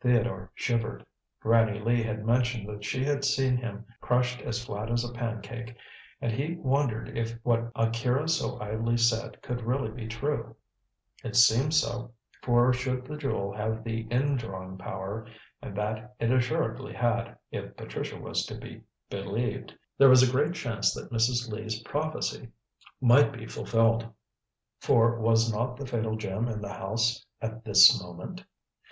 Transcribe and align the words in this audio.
Theodore 0.00 0.52
shivered. 0.54 1.04
Granny 1.40 1.80
Lee 1.80 2.04
had 2.04 2.24
mentioned 2.24 2.68
that 2.68 2.84
she 2.84 3.02
had 3.04 3.24
seen 3.24 3.56
him 3.56 3.84
crushed 4.00 4.40
as 4.42 4.64
flat 4.64 4.88
as 4.92 5.04
a 5.04 5.12
pancake, 5.12 5.74
and 6.20 6.30
he 6.30 6.54
wondered 6.54 7.18
if 7.18 7.32
what 7.42 7.72
Akira 7.74 8.28
so 8.28 8.60
idly 8.60 8.96
said 8.96 9.42
could 9.42 9.62
really 9.64 9.90
be 9.90 10.06
true. 10.06 10.54
It 11.24 11.34
seemed 11.34 11.74
so, 11.74 12.12
for 12.44 12.72
should 12.72 13.04
the 13.04 13.16
jewel 13.16 13.52
have 13.54 13.82
the 13.82 14.02
in 14.08 14.36
drawing 14.36 14.78
power 14.78 15.26
and 15.60 15.76
that 15.76 16.14
it 16.20 16.30
assuredly 16.30 16.92
had, 16.92 17.36
if 17.50 17.76
Patricia 17.76 18.16
was 18.16 18.46
to 18.46 18.54
be 18.54 18.82
believed 19.10 19.74
there 19.98 20.08
was 20.08 20.22
a 20.22 20.30
great 20.30 20.54
chance 20.54 20.94
that 20.94 21.10
Mrs. 21.10 21.50
Lee's 21.50 21.82
prophecy 21.82 22.46
might 23.00 23.32
be 23.32 23.46
fulfilled. 23.46 24.06
For 24.78 25.18
was 25.18 25.52
not 25.52 25.76
the 25.76 25.86
fatal 25.86 26.14
gem 26.14 26.46
in 26.46 26.60
the 26.60 26.72
house 26.72 27.26
at 27.40 27.64
this 27.64 28.00
moment? 28.00 28.44